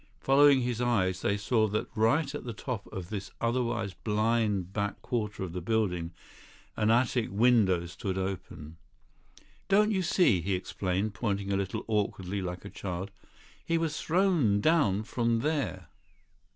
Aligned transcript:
Following 0.19 0.61
his 0.61 0.81
eyes, 0.81 1.21
they 1.21 1.37
saw 1.37 1.67
that 1.67 1.85
right 1.93 2.33
at 2.33 2.43
the 2.43 2.53
top 2.53 2.87
of 2.91 3.09
this 3.11 3.29
otherwise 3.39 3.93
blind 3.93 4.73
back 4.73 4.99
quarter 5.03 5.43
of 5.43 5.53
the 5.53 5.61
building, 5.61 6.11
an 6.75 6.89
attic 6.89 7.29
window 7.31 7.85
stood 7.85 8.17
open. 8.17 8.77
"Don't 9.67 9.91
you 9.91 10.01
see," 10.01 10.41
he 10.41 10.55
explained, 10.55 11.13
pointing 11.13 11.53
a 11.53 11.55
little 11.55 11.83
awkwardly 11.85 12.41
like 12.41 12.65
a 12.65 12.69
child, 12.71 13.11
"he 13.63 13.77
was 13.77 14.01
thrown 14.01 14.59
down 14.59 15.03
from 15.03 15.41
there?" 15.41 15.85